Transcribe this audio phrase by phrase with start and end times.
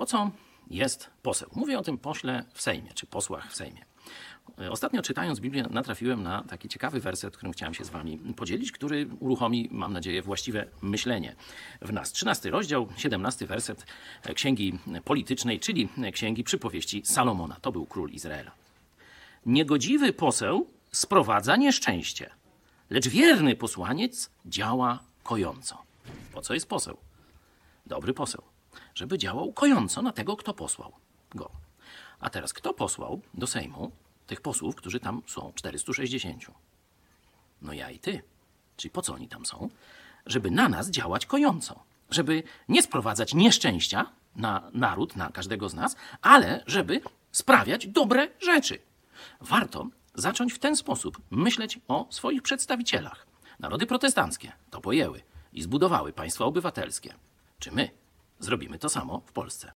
[0.00, 0.30] Po co
[0.70, 1.48] jest poseł?
[1.54, 3.84] Mówię o tym pośle w Sejmie, czy posłach w Sejmie.
[4.70, 9.08] Ostatnio czytając Biblię natrafiłem na taki ciekawy werset, którym chciałem się z wami podzielić, który
[9.18, 11.36] uruchomi, mam nadzieję, właściwe myślenie
[11.82, 12.12] w nas.
[12.12, 13.86] 13 rozdział, 17 werset
[14.34, 17.56] Księgi Politycznej, czyli Księgi Przypowieści Salomona.
[17.60, 18.50] To był król Izraela.
[19.46, 22.30] Niegodziwy poseł sprowadza nieszczęście,
[22.90, 25.82] lecz wierny posłaniec działa kojąco.
[26.32, 26.96] Po co jest poseł?
[27.86, 28.42] Dobry poseł,
[29.00, 30.92] żeby działał kojąco na tego, kto posłał
[31.34, 31.50] go.
[32.20, 33.90] A teraz, kto posłał do Sejmu
[34.26, 36.44] tych posłów, którzy tam są, 460?
[37.62, 38.22] No ja i ty.
[38.76, 39.68] Czyli po co oni tam są?
[40.26, 41.82] Żeby na nas działać kojąco.
[42.10, 44.06] Żeby nie sprowadzać nieszczęścia
[44.36, 47.00] na naród, na każdego z nas, ale żeby
[47.32, 48.78] sprawiać dobre rzeczy.
[49.40, 53.26] Warto zacząć w ten sposób myśleć o swoich przedstawicielach.
[53.60, 55.22] Narody protestanckie to pojęły
[55.52, 57.14] i zbudowały państwa obywatelskie.
[57.58, 57.99] Czy my
[58.40, 59.72] zrobimy to samo w Polsce?